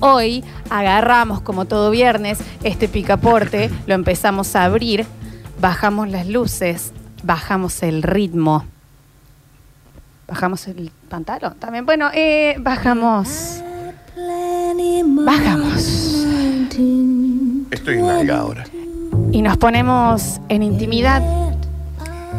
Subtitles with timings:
[0.00, 5.06] Hoy agarramos, como todo viernes, este picaporte, lo empezamos a abrir,
[5.60, 6.92] bajamos las luces,
[7.24, 8.64] bajamos el ritmo,
[10.28, 11.84] bajamos el pantalón también.
[11.84, 13.62] Bueno, eh, bajamos,
[15.24, 16.26] bajamos
[17.70, 18.64] Estoy en nalga ahora.
[19.32, 21.22] y nos ponemos en intimidad,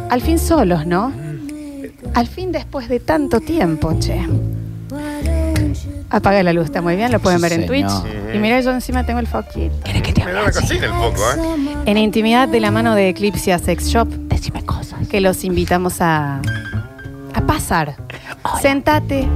[0.09, 1.11] al fin solos, ¿no?
[2.13, 4.25] Al fin después de tanto tiempo, che.
[6.09, 7.91] Apaga la luz, está muy bien, lo pueden Sí, ver en Twitch.
[8.33, 9.75] Y mira, yo encima tengo el foquito.
[10.25, 11.75] Me da la cocina el poco, ¿eh?
[11.85, 14.07] En intimidad de la mano de Eclipse Sex Shop.
[14.07, 15.07] Decime cosas.
[15.07, 16.41] Que los invitamos a,
[17.33, 17.95] a pasar.
[18.61, 19.27] Sentate,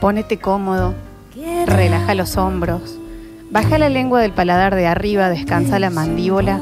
[0.00, 0.94] ponete cómodo,
[1.66, 2.96] relaja los hombros,
[3.50, 6.60] baja la lengua del paladar de arriba, descansa la mandíbula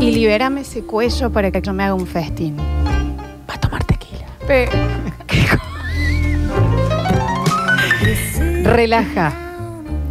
[0.00, 2.56] y libérame ese cuello para que yo me haga un festín.
[3.48, 4.26] Va a tomar tequila.
[8.64, 9.32] Relaja.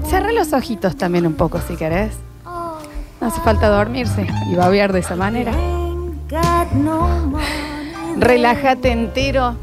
[0.08, 2.14] Cerra los ojitos también un poco si querés.
[2.46, 5.52] No hace falta dormirse y babear de esa manera.
[8.18, 9.56] Relájate entero.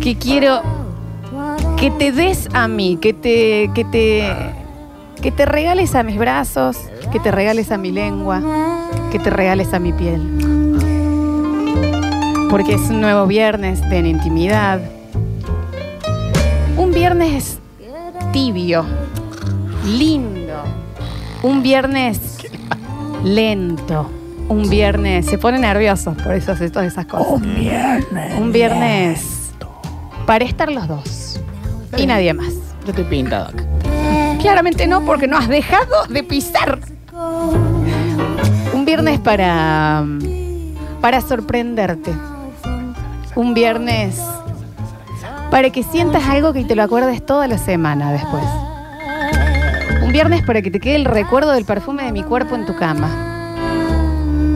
[0.00, 0.60] Que quiero
[1.76, 4.32] que te des a mí, que te, que te,
[5.20, 6.76] que te regales a mis brazos,
[7.12, 8.40] que te regales a mi lengua,
[9.10, 10.20] que te regales a mi piel.
[12.50, 14.80] Porque es un nuevo viernes de intimidad.
[16.76, 17.58] Un viernes
[18.34, 18.84] tibio,
[19.86, 20.64] lindo.
[21.44, 22.18] Un viernes
[23.22, 24.10] lento.
[24.48, 25.26] Un viernes.
[25.26, 27.28] Se pone nervioso por eso hace todas esas cosas.
[27.28, 28.34] Un viernes.
[28.36, 29.52] Un viernes
[30.26, 31.40] para estar los dos.
[31.96, 32.52] Y nadie más.
[32.84, 33.62] Yo estoy pintado acá.
[34.40, 36.80] Claramente no, porque no has dejado de pisar.
[38.72, 40.04] Un viernes para.
[41.00, 42.12] para sorprenderte.
[43.36, 44.20] Un viernes
[45.54, 48.42] para que sientas algo que te lo acuerdes toda la semana después.
[50.02, 52.74] Un viernes para que te quede el recuerdo del perfume de mi cuerpo en tu
[52.74, 53.08] cama.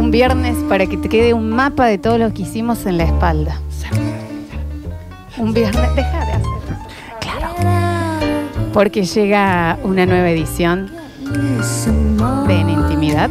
[0.00, 3.04] Un viernes para que te quede un mapa de todo lo que hicimos en la
[3.04, 3.60] espalda.
[5.36, 5.94] Un viernes.
[5.94, 6.58] Deja de hacerlo.
[7.20, 7.54] Claro.
[8.72, 10.90] Porque llega una nueva edición
[12.48, 13.30] de En Intimidad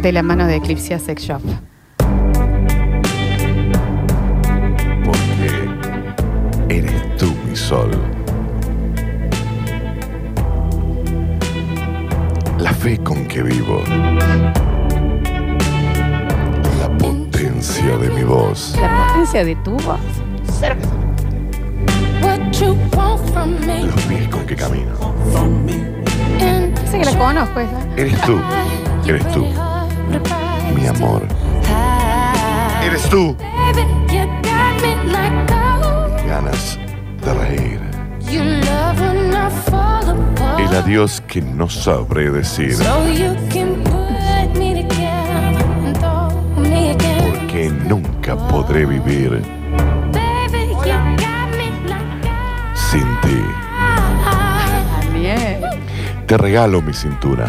[0.00, 1.42] de la mano de Eclipse Sex Shop.
[7.56, 7.90] Sol.
[12.58, 13.82] La fe con que vivo.
[16.80, 18.76] La potencia de mi voz.
[18.80, 20.00] La potencia de tu voz.
[22.62, 24.92] Los pies con que camino.
[26.90, 27.80] Sé que la conozco esa.
[27.96, 28.40] Eres tú.
[29.06, 29.46] Eres tú.
[30.76, 31.26] Mi amor.
[32.84, 33.36] Eres tú.
[36.26, 36.78] Ganas
[37.30, 37.80] reír.
[40.58, 42.76] El adiós que no sabré decir.
[47.30, 49.42] Porque nunca podré vivir
[52.74, 53.42] sin ti.
[56.26, 57.46] Te regalo mi cintura.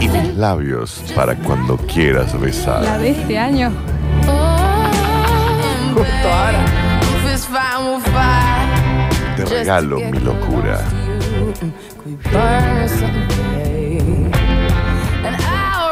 [0.00, 3.00] Y mis labios para cuando quieras La besar.
[3.00, 3.72] de este año.
[9.36, 10.80] Te regalo mi locura.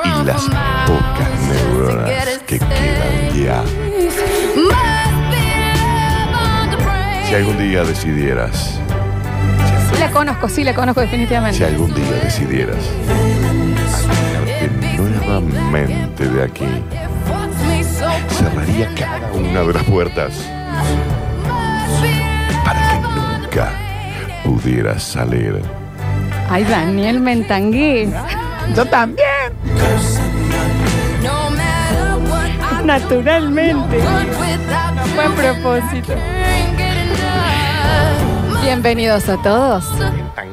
[0.05, 0.43] Y las
[0.87, 3.63] pocas neuronas que quedan ya.
[7.27, 8.79] Si algún día decidieras,
[9.93, 11.65] Sí la conozco, sí la conozco si definitivamente.
[11.65, 12.79] algún día decidieras
[14.09, 16.67] alejarte nuevamente de aquí,
[18.29, 20.33] cerraría cada una de las puertas
[22.65, 23.73] para que nunca
[24.45, 25.61] pudieras salir.
[26.49, 28.09] Ay, Daniel Mentangué.
[28.75, 29.27] Yo también.
[32.85, 33.99] Naturalmente.
[35.15, 36.15] Buen propósito.
[38.63, 39.85] Bienvenidos a todos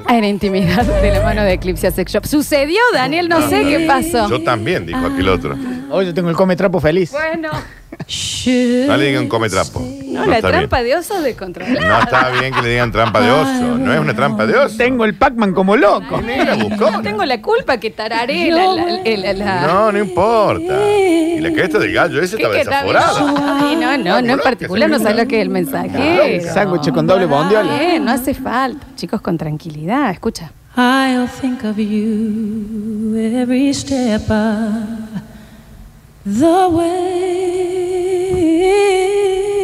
[0.07, 2.25] a En Intimidad de la mano de Eclipse Sex Shop.
[2.25, 4.29] Sucedió, Daniel, no sé qué pasó.
[4.29, 5.55] Yo también, dijo aquel otro.
[5.89, 7.12] Hoy yo tengo el come trapo feliz.
[7.12, 9.80] Bueno, No le digan come trapo.
[10.06, 10.95] no, la está trampa bien.
[10.95, 11.84] de oso de controlar.
[11.86, 13.78] No está bien que le digan trampa de oso.
[13.78, 14.78] No es una trampa de oso.
[14.78, 16.22] Tengo el Pac-Man como loco.
[16.62, 17.01] Buscó.
[17.01, 20.74] Tengo la culpa que tararé la, la- la- la- No, no importa.
[20.95, 23.60] Y la cresta del gallo ese ¿Qué estaba que desaforada.
[23.68, 26.42] Ay, no, no, no en particular, no sabes lo que es el mensaje.
[26.54, 27.81] Sándwich con doble bondiola.
[27.81, 28.86] Eh, no hace falta.
[28.95, 30.51] Chicos, con tranquilidad, escucha.
[30.80, 35.06] I'll think of you every step of the way.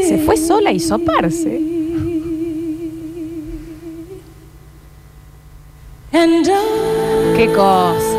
[0.07, 0.69] Se fue sola.
[6.13, 8.17] And I Qué cosa.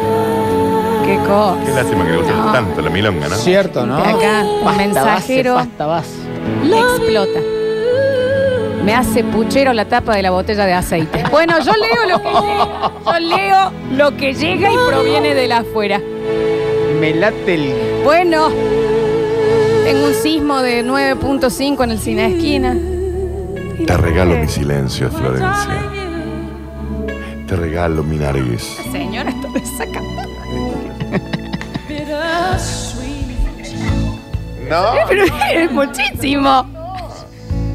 [1.06, 1.58] Qué cosa.
[1.64, 2.52] Qué lástima que le guste No.
[2.52, 3.36] tanto la milonga, ¿no?
[3.36, 3.96] Cierto, ¿no?
[3.96, 5.54] De acá, un Basta, mensajero.
[5.54, 6.14] Basta, basta,
[6.64, 7.40] Explota.
[8.84, 11.24] Me hace puchero la tapa de la botella de aceite.
[11.30, 12.90] Bueno, yo leo lo que llega.
[13.06, 16.00] Yo leo lo que llega y proviene de la afuera.
[17.04, 18.02] Me late el.
[18.02, 18.48] Bueno,
[19.84, 22.74] tengo un sismo de 9.5 en el cine de esquina.
[23.86, 25.82] Te regalo mi silencio, Florencia.
[27.46, 28.78] Te regalo mi nariz.
[28.90, 29.30] Señora,
[29.76, 30.00] saca.
[31.86, 33.36] bittersweet.
[34.70, 36.64] No, Pero es muchísimo.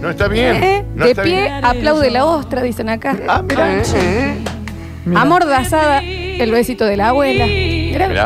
[0.02, 0.56] no está bien.
[0.56, 0.86] ¿Eh?
[0.96, 1.64] No de está pie, bien.
[1.66, 3.16] aplaude la ostra, dicen acá.
[3.28, 3.84] Ah, mira.
[5.06, 5.22] Mira.
[5.22, 7.46] Amordazada, el besito de la abuela.
[7.46, 8.26] Mira, Mirá,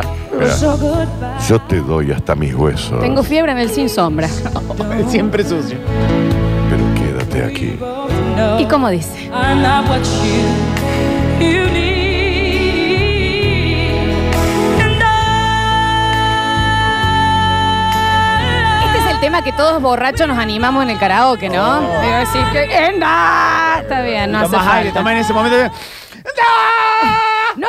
[1.48, 3.00] Yo te doy hasta mis huesos.
[3.00, 4.28] Tengo fiebre en el sin sombra.
[5.08, 5.78] Siempre sucio.
[6.70, 7.78] Pero quédate aquí.
[8.58, 9.30] ¿Y cómo dice?
[18.86, 21.80] Este es el tema que todos borrachos nos animamos en el karaoke, ¿no?
[21.80, 23.78] Digo, decir que ¡Enda!
[23.80, 25.12] Está bien, no hace Toma aire, falta.
[25.12, 25.56] en ese momento.
[25.56, 25.70] No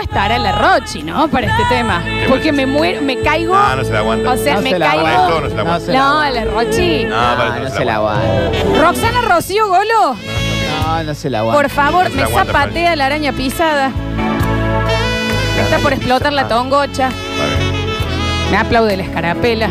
[0.02, 1.28] estará la Rochi, ¿no?
[1.28, 2.04] Para este tema.
[2.28, 3.56] Porque me muero, me caigo.
[3.56, 4.32] No, no se la aguanta.
[4.32, 5.04] O sea, No me se la caigo.
[5.04, 5.92] Para esto no se la aguanta.
[5.94, 7.04] No, la Rochi.
[7.06, 8.22] No, para No, esto no se la aguanta.
[8.48, 8.82] aguanta.
[8.82, 10.16] Roxana Rocío Golo,
[10.88, 11.62] No, no se la aguanta.
[11.62, 13.92] por favor, No se me aguanta, zapatea la araña pisada.
[15.62, 17.08] Está por explotar la tongocha.
[17.10, 17.86] Está bien.
[18.52, 19.70] Me aplaude la escarapela.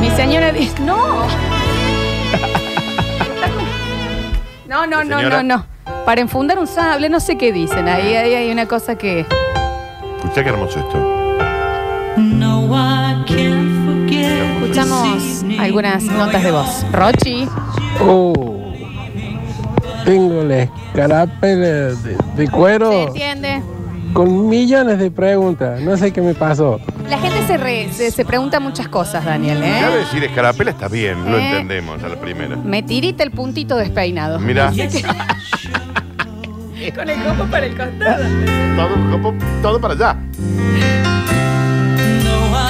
[0.00, 0.96] Mi señora dice, no.
[4.68, 5.42] No, no, ¿Mi no, señora?
[5.42, 5.66] no, no.
[6.06, 7.88] Para enfundar un sable, no sé qué dicen.
[7.88, 9.26] Ahí, ahí hay una cosa que...
[10.16, 11.12] Escucha qué hermoso esto.
[14.62, 16.86] Escuchamos algunas notas de voz.
[16.92, 17.48] Rochi.
[18.00, 18.72] Oh,
[20.04, 23.62] tengo la escarapela de, de cuero ¿Se entiende?
[24.12, 25.80] con millones de preguntas.
[25.80, 26.80] No sé qué me pasó.
[27.10, 29.96] La gente se, re- se, se pregunta muchas cosas, Daniel, Ya ¿eh?
[29.98, 31.48] decir escarapela está bien, lo Eh.
[31.50, 32.56] entendemos a la primera.
[32.56, 34.38] Me tirita el puntito despeinado.
[34.38, 34.72] Mira,
[36.94, 38.24] Con el copo para el costado.
[38.76, 40.16] todo, todo para allá.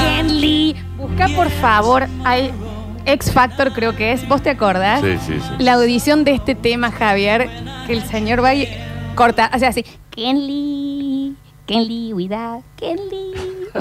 [0.01, 2.51] Kenly, busca por favor, hay
[3.05, 5.01] X Factor creo que es, ¿vos te acordás?
[5.01, 5.63] Sí, sí, sí.
[5.63, 7.49] La audición de este tema, Javier,
[7.87, 8.69] que el señor va y
[9.15, 11.37] corta, o sea, así, Kenly,
[11.67, 13.33] Kenly, cuidado, Kenly.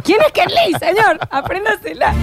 [0.04, 1.20] ¿Quién es Kenly, señor?
[1.32, 2.14] Apréndasela.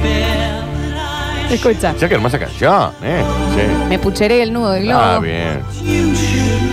[1.50, 3.22] Escucha, Ya que hermosa canción, ¿eh?
[3.54, 3.86] Sí.
[3.88, 5.00] me pucheré el nudo del globo.
[5.02, 6.71] Ah, bien.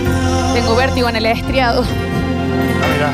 [0.60, 1.82] Tengo vértigo en el estriado.
[1.82, 3.10] Ah, mira.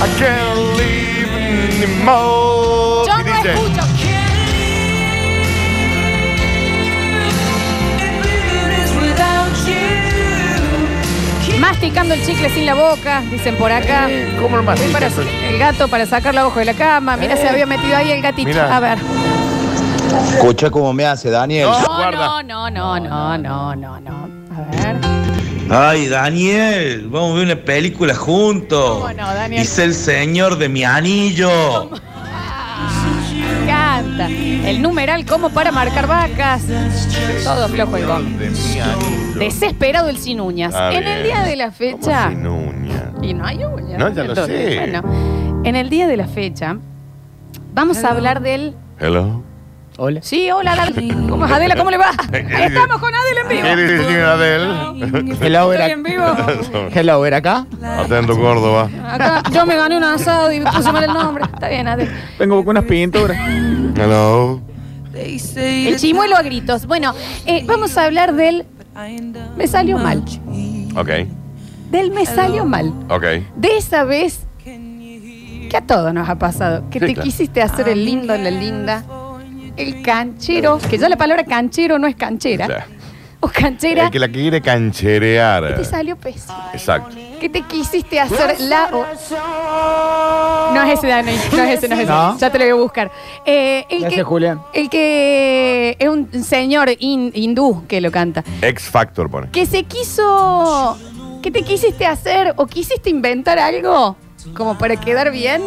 [0.00, 1.32] I can't live
[1.72, 3.06] anymore.
[3.08, 3.77] Yo ¿Qué no escucho.
[11.88, 14.10] Masticando el chicle sin la boca, dicen por acá.
[14.10, 17.16] Eh, ¿Cómo lo el gato para sacarlo abajo de la cama.
[17.16, 18.60] Mira, se había metido ahí el gatito.
[18.60, 18.98] A ver.
[20.34, 21.66] Escucha cómo me hace Daniel.
[21.66, 21.80] No.
[21.80, 22.42] No, guarda.
[22.42, 24.28] no, no, no, no, no, no.
[24.54, 24.96] A ver.
[25.70, 28.98] Ay, Daniel, vamos a ver una película juntos.
[29.00, 29.62] ¿Cómo no, Daniel?
[29.62, 31.88] Dice el señor de mi anillo.
[31.90, 31.98] Me
[33.98, 34.28] encanta.
[34.28, 36.62] El numeral como para marcar vacas.
[37.44, 38.24] Todo flojo el gong.
[38.38, 39.38] De mi anillo.
[39.38, 40.74] Desesperado el sin uñas.
[40.74, 41.12] Ah, en bien.
[41.12, 42.24] el día de la fecha.
[42.24, 43.12] ¿Cómo sin uña?
[43.22, 43.98] Y no hay uñas.
[43.98, 44.78] No, ya lo sé.
[44.78, 46.78] Bueno, en el día de la fecha,
[47.74, 48.74] vamos a hablar del.
[48.98, 49.42] Hello.
[50.00, 50.20] Hola.
[50.22, 51.28] Sí, hola, Adela.
[51.28, 51.74] ¿Cómo es Adela?
[51.74, 52.12] ¿Cómo le va?
[52.32, 53.62] Ahí estamos con Adela en vivo.
[53.64, 54.62] ¿Qué dice Adel?
[55.40, 56.24] Hello, Estoy era, en vivo.
[56.94, 57.66] Hello, era acá.
[57.82, 58.88] Atento, Córdoba.
[59.08, 61.42] Acá yo me gané un asado y puse mal el nombre.
[61.52, 62.12] Está bien, Adela.
[62.38, 63.36] Vengo con unas pinturas.
[63.96, 64.60] Hello.
[65.14, 66.86] El chimuelo a gritos.
[66.86, 67.12] Bueno,
[67.46, 68.66] eh, vamos a hablar del.
[69.56, 70.24] Me salió mal.
[70.96, 71.08] Ok,
[71.90, 72.92] Del me salió mal.
[73.08, 73.22] ok.
[73.56, 76.84] De esa vez que a todos nos ha pasado.
[76.90, 77.24] Que Sí, te claro.
[77.24, 79.04] quisiste hacer el lindo, la linda.
[79.76, 80.78] El canchero.
[80.78, 82.86] Que ya la palabra canchero no es canchera.
[83.40, 84.06] O canchera.
[84.06, 85.84] el que la quiere Te cancherear.
[85.84, 86.56] salió pésimo.
[86.72, 87.14] Exacto.
[87.40, 88.90] Que te quisiste hacer la.
[88.92, 89.06] o-
[90.74, 91.32] No es ese, Dani.
[91.56, 92.10] No es ese, no es ese.
[92.10, 92.36] No.
[92.36, 93.12] Ya te lo voy a buscar.
[93.46, 94.60] Eh, el, Gracias, que, Julián.
[94.72, 98.42] el que es un señor hin- hindú que lo canta.
[98.60, 99.48] X Factor pone.
[99.50, 100.98] Que se quiso.
[101.40, 104.16] Que te quisiste hacer o quisiste inventar algo
[104.56, 105.62] como para quedar bien.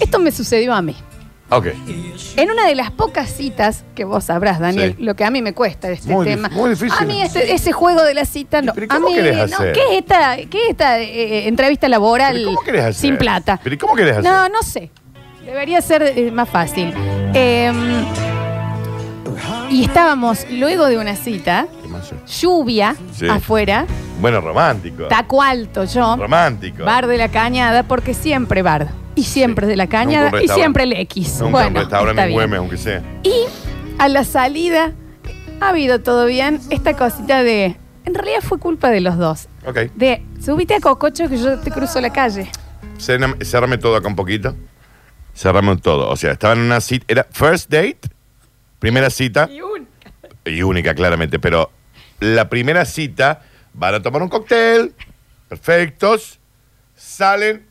[0.00, 0.96] Esto me sucedió a mí.
[1.50, 1.66] Ok.
[2.36, 5.02] En una de las pocas citas que vos sabrás, Daniel, Sí.
[5.04, 6.48] lo que a mí me cuesta de este Muy dif- tema.
[6.50, 6.92] muy difícil.
[6.98, 8.74] A mí este- ese juego de la cita no.
[8.74, 9.56] pero ¿y a cómo mí querés no.
[9.56, 9.72] hacer?
[9.72, 12.94] ¿Qué es esta, qué es esta eh, entrevista laboral ¿Pero cómo querés hacer?
[12.94, 13.58] sin plata?
[13.62, 14.24] ¿Pero y cómo querés hacer?
[14.30, 14.90] No, no sé.
[15.46, 16.92] Debería ser eh, más fácil.
[17.32, 17.72] Eh,
[19.70, 22.10] y estábamos luego de una cita, ¿Qué más?
[22.40, 23.26] lluvia Sí.
[23.28, 23.86] afuera,
[24.20, 25.04] Bueno, romántico.
[25.08, 26.84] taco alto yo, Romántico.
[26.84, 28.88] bar de la cañada, porque siempre bar.
[29.18, 29.70] Y siempre Sí.
[29.70, 30.54] de la Nunca cañada un y restaurante.
[30.62, 31.38] siempre el X.
[31.40, 32.36] Nunca bueno, un restaurante está en bien.
[32.38, 33.02] Güemes, aunque sea.
[33.22, 33.32] Y
[33.98, 34.92] a la salida
[35.60, 37.76] ha habido todo bien esta cosita de.
[38.04, 39.48] En realidad fue culpa de los dos.
[39.66, 39.76] Ok.
[39.96, 42.48] De subite a Cococho que yo te cruzo la calle.
[42.98, 44.54] Cérrame cérrame todo acá un poquito.
[45.34, 46.08] Cerrame todo.
[46.08, 47.04] O sea, estaban en una cita.
[47.08, 47.98] Era first date,
[48.78, 49.48] primera cita.
[50.44, 51.38] Y única, claramente.
[51.38, 51.70] Pero
[52.20, 53.42] la primera cita,
[53.74, 54.94] van a tomar un cóctel,
[55.48, 56.38] perfectos,
[56.96, 57.66] salen.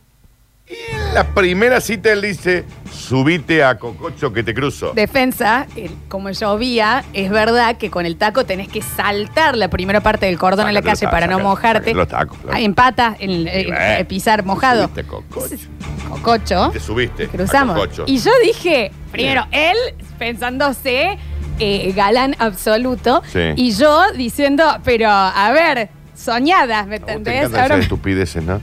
[0.69, 0.73] Y
[1.07, 4.91] en la primera cita él dice: Subite a Cococho que te cruzo.
[4.93, 10.01] Defensa, eh, como llovía, es verdad que con el taco tenés que saltar la primera
[10.01, 11.79] parte del cordón en la Sácate los calle tacos, para no sácate- mojarte.
[11.79, 12.57] sácate los tacos, claro.
[12.57, 14.83] Ah, Empata en eh, eh, pisar mojado.
[14.83, 15.45] Subiste a Cococho.
[15.55, 15.67] Ese
[16.09, 16.69] Cococho.
[16.71, 17.23] Te subiste.
[17.25, 17.75] a Cruzamos.
[17.75, 18.03] Cococho.
[18.07, 19.75] Y yo dije, primero, él
[20.17, 21.17] pensándose
[21.59, 23.21] eh, galán absoluto.
[23.31, 23.39] Sí.
[23.55, 27.35] Y yo diciendo, pero a ver, soñada, ¿me A vos te entendés?
[27.35, 28.59] encantan Ahora esas estupideces, ¿no?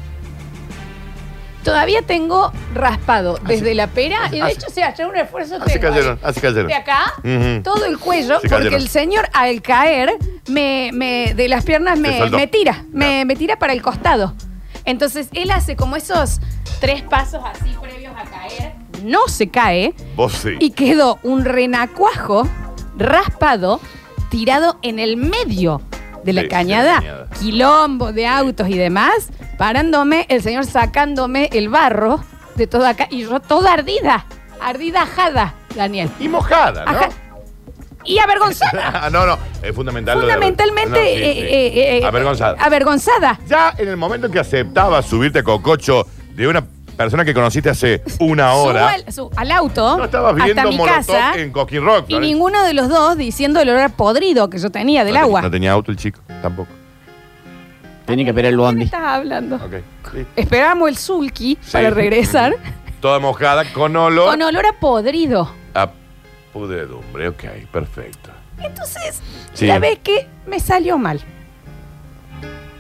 [1.65, 5.73] Todavía tengo raspado desde la pera y de así- hecho, sea, ya un esfuerzo Así
[5.81, 5.89] tengo.
[5.89, 6.67] cayeron, así cayeron.
[6.69, 7.63] De acá, Ujú.
[7.65, 8.75] todo el cuello, porque cayeron.
[8.81, 10.13] el señor al caer
[10.49, 14.35] me, me- de las piernas Te me, me tira, me, me tira para el costado.
[14.85, 16.41] Entonces él hace como esos
[16.81, 20.51] tres pasos así previos a caer, no se cae Vos sí.
[20.61, 22.47] y quedó un renacuajo
[22.99, 23.81] raspado
[24.31, 25.81] tirado en el medio
[26.25, 27.29] de la Sí, cañada, de la cañada.
[27.41, 29.29] quilombo de autos y demás,
[29.59, 32.25] parándome, el señor sacándome el barro
[32.57, 34.27] de todo acá y yo toda ardida,
[34.61, 36.09] ardida ajada, Daniel.
[36.21, 36.91] Y mojada, ¿no?
[36.91, 37.09] Ajá.
[38.07, 38.91] Y avergonzada.
[39.05, 40.19] Ah, no, no, es fundamental.
[40.21, 41.41] lo de- Fundamentalmente No, sí, eh, sí.
[41.81, 42.57] eh, eh, Avergonzada.
[42.63, 43.41] avergonzada.
[43.49, 46.65] Ya en el momento en que aceptabas subirte a Cococho de una
[46.97, 50.71] persona que conociste hace una Subo hora, al, su- al auto no estabas hasta viendo
[50.71, 52.05] mi Molotov casa en Coquín Rock.
[52.09, 55.25] y ninguno de los dos diciendo el olor podrido que yo tenía del no te-
[55.25, 55.43] agua.
[55.43, 56.69] No tenía auto el chico, tampoco.
[58.07, 58.85] Tenía que esperar el ¿Qué me bondi.
[58.85, 59.57] estás hablando?
[59.57, 59.75] Ok.
[60.13, 60.27] sí.
[60.37, 61.73] Esperamos el sulky Sí.
[61.73, 62.55] para regresar
[63.01, 65.51] Toda mojada, con olor con olor a podrido.
[65.75, 65.91] a
[66.53, 67.29] pudredumbre.
[67.29, 68.31] Ok, perfecto.
[68.63, 69.21] Entonces,
[69.53, 69.67] Sí.
[69.67, 71.21] la vez que me salió mal.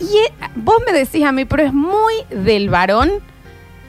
[0.00, 3.10] Y eh, vos me decís a mí, pero es muy del varón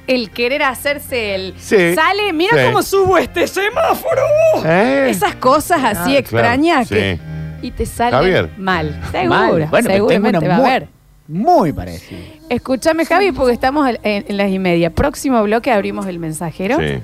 [0.07, 1.53] el querer hacerse el.
[1.57, 1.95] Sí.
[1.95, 2.63] Sale, mira Sí.
[2.65, 4.21] cómo subo este semáforo.
[4.65, 5.07] ¿Eh?
[5.09, 7.19] Esas cosas así Ah, extrañas claro, que.
[7.61, 7.67] sí.
[7.67, 8.49] Y te salen Javier.
[8.57, 9.01] mal.
[9.11, 9.67] Seguro.
[9.67, 10.87] Bueno, pero tengo seguramente una va a muy, haber.
[11.27, 12.19] muy parecida.
[12.49, 14.89] Escúchame, Javi, porque estamos en, en las y media.
[14.91, 16.77] Próximo bloque abrimos el mensajero.
[16.79, 17.01] Sí.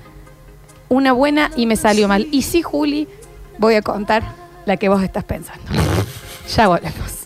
[0.90, 2.28] Una buena y me salió mal.
[2.32, 3.08] Y sí, Juli,
[3.58, 4.24] voy a contar
[4.66, 5.64] la que vos estás pensando.
[6.56, 7.21] Ya volvemos.